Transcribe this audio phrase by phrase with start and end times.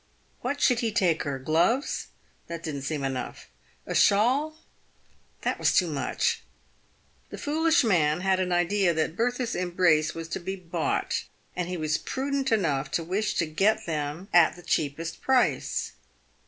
[0.39, 1.37] "What should he take her?
[1.37, 2.07] Gloves?
[2.47, 3.47] That didn't seem enough.
[3.85, 4.57] A shawl?
[5.43, 6.41] That was too much.
[7.29, 11.25] The foolish man had an idea that Bertha's embrace was to be bought,
[11.55, 15.91] and he was prudent enough to wish to get them at the cheapest price.